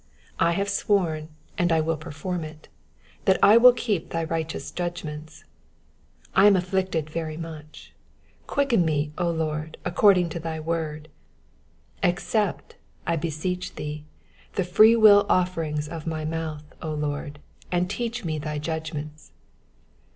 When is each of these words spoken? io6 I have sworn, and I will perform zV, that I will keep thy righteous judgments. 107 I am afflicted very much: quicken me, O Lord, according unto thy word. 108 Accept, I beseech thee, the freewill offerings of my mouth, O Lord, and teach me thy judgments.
io6 0.39 0.45
I 0.47 0.51
have 0.53 0.67
sworn, 0.67 1.29
and 1.59 1.71
I 1.71 1.79
will 1.79 1.95
perform 1.95 2.41
zV, 2.41 2.65
that 3.25 3.37
I 3.43 3.57
will 3.57 3.71
keep 3.71 4.09
thy 4.09 4.23
righteous 4.23 4.71
judgments. 4.71 5.43
107 6.33 6.43
I 6.43 6.47
am 6.47 6.55
afflicted 6.55 7.07
very 7.11 7.37
much: 7.37 7.93
quicken 8.47 8.83
me, 8.83 9.11
O 9.19 9.29
Lord, 9.29 9.77
according 9.85 10.23
unto 10.23 10.39
thy 10.39 10.59
word. 10.59 11.03
108 12.01 12.09
Accept, 12.13 12.75
I 13.05 13.15
beseech 13.15 13.75
thee, 13.75 14.03
the 14.55 14.63
freewill 14.63 15.23
offerings 15.29 15.87
of 15.87 16.07
my 16.07 16.25
mouth, 16.25 16.63
O 16.81 16.93
Lord, 16.95 17.37
and 17.71 17.87
teach 17.87 18.25
me 18.25 18.39
thy 18.39 18.57
judgments. 18.57 19.33